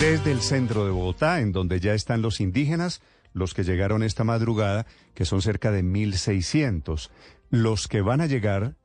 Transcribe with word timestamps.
Desde 0.00 0.30
el 0.30 0.42
centro 0.42 0.84
de 0.84 0.90
Bogotá, 0.90 1.40
en 1.40 1.52
donde 1.52 1.80
ya 1.80 1.94
están 1.94 2.20
los 2.20 2.40
indígenas, 2.40 3.00
los 3.32 3.54
que 3.54 3.64
llegaron 3.64 4.02
esta 4.02 4.24
madrugada, 4.24 4.86
que 5.14 5.24
son 5.24 5.40
cerca 5.40 5.70
de 5.70 5.82
1.600. 5.82 7.10
Los 7.48 7.88
que 7.88 8.02
van 8.02 8.20
a 8.20 8.26
llegar 8.26 8.76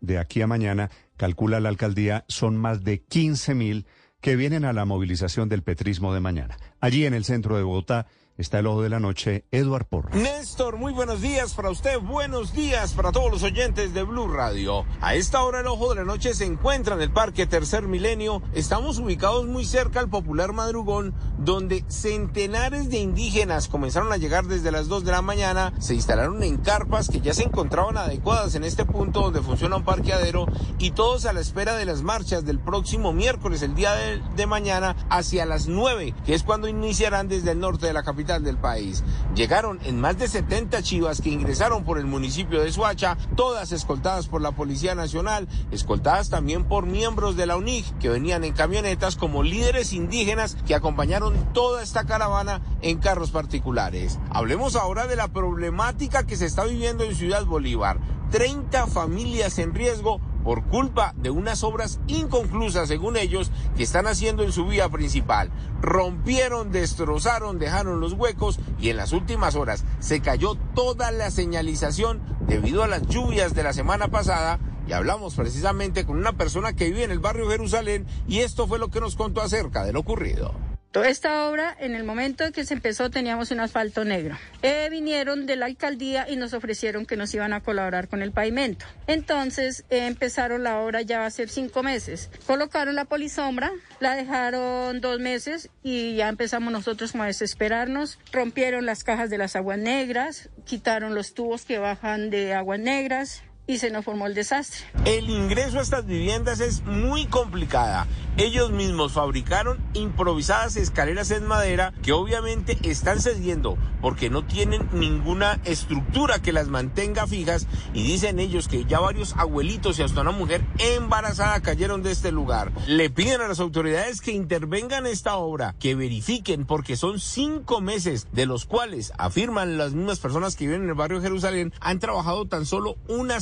de 0.00 0.18
aquí 0.18 0.42
a 0.42 0.46
mañana, 0.46 0.90
calcula 1.16 1.58
la 1.58 1.70
alcaldía, 1.70 2.24
son 2.28 2.56
más 2.56 2.84
de 2.84 3.04
15.000 3.04 3.84
que 4.20 4.36
vienen 4.36 4.64
a 4.64 4.72
la 4.72 4.84
movilización 4.84 5.48
del 5.48 5.62
petrismo 5.62 6.14
de 6.14 6.20
mañana. 6.20 6.56
Allí 6.80 7.04
en 7.04 7.14
el 7.14 7.24
centro 7.24 7.56
de 7.56 7.62
Bogotá 7.62 8.06
está 8.40 8.60
el 8.60 8.66
ojo 8.66 8.82
de 8.82 8.88
la 8.88 9.00
noche, 9.00 9.44
Eduard 9.50 9.84
Porras. 9.84 10.14
Néstor, 10.14 10.78
muy 10.78 10.92
buenos 10.92 11.20
días 11.20 11.52
para 11.52 11.68
usted, 11.68 11.98
buenos 12.00 12.54
días 12.54 12.94
para 12.94 13.12
todos 13.12 13.30
los 13.30 13.42
oyentes 13.42 13.92
de 13.92 14.02
Blue 14.02 14.28
Radio. 14.28 14.86
A 15.02 15.14
esta 15.14 15.44
hora 15.44 15.60
el 15.60 15.66
ojo 15.66 15.90
de 15.90 15.96
la 15.96 16.04
noche 16.04 16.32
se 16.32 16.46
encuentra 16.46 16.94
en 16.94 17.02
el 17.02 17.12
Parque 17.12 17.46
Tercer 17.46 17.86
Milenio. 17.86 18.42
Estamos 18.54 18.98
ubicados 18.98 19.46
muy 19.46 19.66
cerca 19.66 20.00
al 20.00 20.08
popular 20.08 20.54
madrugón, 20.54 21.14
donde 21.38 21.84
centenares 21.88 22.88
de 22.88 22.98
indígenas 22.98 23.68
comenzaron 23.68 24.10
a 24.10 24.16
llegar 24.16 24.46
desde 24.46 24.72
las 24.72 24.88
2 24.88 25.04
de 25.04 25.12
la 25.12 25.22
mañana, 25.22 25.74
se 25.78 25.94
instalaron 25.94 26.42
en 26.42 26.56
carpas 26.56 27.10
que 27.10 27.20
ya 27.20 27.34
se 27.34 27.42
encontraban 27.42 27.98
adecuadas 27.98 28.54
en 28.54 28.64
este 28.64 28.86
punto 28.86 29.20
donde 29.20 29.42
funciona 29.42 29.76
un 29.76 29.84
parqueadero 29.84 30.46
y 30.78 30.92
todos 30.92 31.26
a 31.26 31.34
la 31.34 31.40
espera 31.40 31.76
de 31.76 31.84
las 31.84 32.02
marchas 32.02 32.46
del 32.46 32.58
próximo 32.58 33.12
miércoles, 33.12 33.60
el 33.60 33.74
día 33.74 33.92
de, 33.92 34.22
de 34.34 34.46
mañana, 34.46 34.96
hacia 35.10 35.44
las 35.44 35.68
9, 35.68 36.14
que 36.24 36.32
es 36.32 36.42
cuando 36.42 36.68
iniciarán 36.68 37.28
desde 37.28 37.50
el 37.50 37.60
norte 37.60 37.86
de 37.86 37.92
la 37.92 38.02
capital 38.02 38.29
del 38.38 38.56
país. 38.56 39.02
Llegaron 39.34 39.80
en 39.84 40.00
más 40.00 40.18
de 40.18 40.28
70 40.28 40.82
chivas 40.82 41.20
que 41.20 41.30
ingresaron 41.30 41.84
por 41.84 41.98
el 41.98 42.06
municipio 42.06 42.62
de 42.62 42.70
Suacha, 42.70 43.16
todas 43.36 43.72
escoltadas 43.72 44.28
por 44.28 44.40
la 44.40 44.52
Policía 44.52 44.94
Nacional, 44.94 45.48
escoltadas 45.72 46.30
también 46.30 46.64
por 46.64 46.86
miembros 46.86 47.36
de 47.36 47.46
la 47.46 47.56
UNIC 47.56 47.98
que 47.98 48.08
venían 48.08 48.44
en 48.44 48.52
camionetas 48.52 49.16
como 49.16 49.42
líderes 49.42 49.92
indígenas 49.92 50.56
que 50.66 50.74
acompañaron 50.74 51.52
toda 51.52 51.82
esta 51.82 52.04
caravana 52.04 52.62
en 52.82 52.98
carros 52.98 53.30
particulares. 53.30 54.18
Hablemos 54.30 54.76
ahora 54.76 55.06
de 55.06 55.16
la 55.16 55.28
problemática 55.28 56.24
que 56.24 56.36
se 56.36 56.46
está 56.46 56.64
viviendo 56.64 57.04
en 57.04 57.14
Ciudad 57.14 57.44
Bolívar. 57.44 57.98
30 58.30 58.86
familias 58.86 59.58
en 59.58 59.74
riesgo 59.74 60.20
por 60.44 60.64
culpa 60.64 61.14
de 61.16 61.30
unas 61.30 61.62
obras 61.64 62.00
inconclusas, 62.06 62.88
según 62.88 63.16
ellos, 63.16 63.50
que 63.76 63.82
están 63.82 64.06
haciendo 64.06 64.42
en 64.42 64.52
su 64.52 64.66
vía 64.66 64.88
principal. 64.88 65.50
Rompieron, 65.80 66.72
destrozaron, 66.72 67.58
dejaron 67.58 68.00
los 68.00 68.14
huecos 68.14 68.58
y 68.78 68.90
en 68.90 68.96
las 68.96 69.12
últimas 69.12 69.54
horas 69.54 69.84
se 69.98 70.20
cayó 70.20 70.54
toda 70.74 71.10
la 71.10 71.30
señalización 71.30 72.20
debido 72.46 72.82
a 72.82 72.88
las 72.88 73.06
lluvias 73.06 73.54
de 73.54 73.62
la 73.62 73.72
semana 73.72 74.08
pasada. 74.08 74.58
Y 74.86 74.92
hablamos 74.92 75.34
precisamente 75.36 76.04
con 76.04 76.16
una 76.16 76.32
persona 76.32 76.72
que 76.72 76.86
vive 76.86 77.04
en 77.04 77.12
el 77.12 77.20
barrio 77.20 77.48
Jerusalén 77.48 78.06
y 78.26 78.40
esto 78.40 78.66
fue 78.66 78.78
lo 78.78 78.88
que 78.88 79.00
nos 79.00 79.14
contó 79.14 79.40
acerca 79.40 79.84
de 79.84 79.92
lo 79.92 80.00
ocurrido. 80.00 80.69
Toda 80.90 81.08
esta 81.08 81.48
obra, 81.48 81.76
en 81.78 81.94
el 81.94 82.02
momento 82.02 82.42
en 82.42 82.52
que 82.52 82.64
se 82.64 82.74
empezó, 82.74 83.10
teníamos 83.10 83.52
un 83.52 83.60
asfalto 83.60 84.04
negro. 84.04 84.36
Eh, 84.62 84.88
vinieron 84.90 85.46
de 85.46 85.54
la 85.54 85.66
alcaldía 85.66 86.28
y 86.28 86.34
nos 86.34 86.52
ofrecieron 86.52 87.06
que 87.06 87.16
nos 87.16 87.32
iban 87.32 87.52
a 87.52 87.60
colaborar 87.60 88.08
con 88.08 88.22
el 88.22 88.32
pavimento. 88.32 88.86
Entonces 89.06 89.84
eh, 89.88 90.06
empezaron 90.06 90.64
la 90.64 90.80
obra 90.80 91.02
ya 91.02 91.30
ser 91.30 91.48
cinco 91.48 91.84
meses. 91.84 92.28
Colocaron 92.44 92.96
la 92.96 93.04
polisombra, 93.04 93.70
la 94.00 94.16
dejaron 94.16 95.00
dos 95.00 95.20
meses 95.20 95.70
y 95.84 96.16
ya 96.16 96.28
empezamos 96.28 96.72
nosotros 96.72 97.12
como 97.12 97.22
a 97.22 97.28
desesperarnos. 97.28 98.18
Rompieron 98.32 98.84
las 98.84 99.04
cajas 99.04 99.30
de 99.30 99.38
las 99.38 99.54
aguas 99.54 99.78
negras, 99.78 100.50
quitaron 100.64 101.14
los 101.14 101.34
tubos 101.34 101.64
que 101.64 101.78
bajan 101.78 102.30
de 102.30 102.52
aguas 102.54 102.80
negras, 102.80 103.44
y 103.70 103.78
se 103.78 103.90
nos 103.90 104.04
formó 104.04 104.26
el 104.26 104.34
desastre. 104.34 104.80
El 105.04 105.30
ingreso 105.30 105.78
a 105.78 105.82
estas 105.82 106.04
viviendas 106.04 106.60
es 106.60 106.82
muy 106.82 107.26
complicada. 107.26 108.06
Ellos 108.36 108.70
mismos 108.70 109.12
fabricaron 109.12 109.78
improvisadas 109.92 110.76
escaleras 110.76 111.30
en 111.30 111.46
madera 111.46 111.92
que 112.02 112.12
obviamente 112.12 112.78
están 112.82 113.20
cediendo 113.20 113.76
porque 114.00 114.30
no 114.30 114.44
tienen 114.44 114.88
ninguna 114.92 115.60
estructura 115.64 116.40
que 116.40 116.52
las 116.52 116.68
mantenga 116.68 117.26
fijas 117.26 117.66
y 117.92 118.02
dicen 118.02 118.38
ellos 118.38 118.66
que 118.66 118.84
ya 118.86 118.98
varios 118.98 119.36
abuelitos 119.36 119.98
y 119.98 120.02
hasta 120.02 120.22
una 120.22 120.30
mujer 120.30 120.64
embarazada 120.78 121.60
cayeron 121.60 122.02
de 122.02 122.12
este 122.12 122.32
lugar. 122.32 122.72
Le 122.86 123.10
piden 123.10 123.40
a 123.42 123.48
las 123.48 123.60
autoridades 123.60 124.20
que 124.20 124.32
intervengan 124.32 125.06
esta 125.06 125.36
obra, 125.36 125.74
que 125.78 125.94
verifiquen 125.94 126.64
porque 126.64 126.96
son 126.96 127.20
cinco 127.20 127.80
meses 127.80 128.26
de 128.32 128.46
los 128.46 128.64
cuales 128.64 129.12
afirman 129.18 129.76
las 129.76 129.92
mismas 129.92 130.18
personas 130.18 130.56
que 130.56 130.66
viven 130.66 130.84
en 130.84 130.88
el 130.88 130.94
barrio 130.94 131.18
de 131.18 131.26
Jerusalén 131.26 131.72
han 131.80 131.98
trabajado 131.98 132.46
tan 132.46 132.64
solo 132.64 132.96
una 133.08 133.40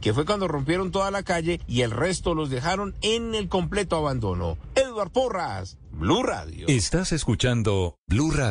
que 0.00 0.12
fue 0.12 0.24
cuando 0.24 0.48
rompieron 0.48 0.90
toda 0.90 1.10
la 1.12 1.22
calle 1.22 1.60
y 1.68 1.82
el 1.82 1.92
resto 1.92 2.34
los 2.34 2.50
dejaron 2.50 2.94
en 3.00 3.34
el 3.34 3.48
completo 3.48 3.96
abandono. 3.96 4.58
Eduard 4.74 5.10
Porras, 5.10 5.78
Blue 5.92 6.24
Radio. 6.24 6.66
Estás 6.68 7.12
escuchando 7.12 7.96
Blue 8.08 8.32
Radio. 8.32 8.50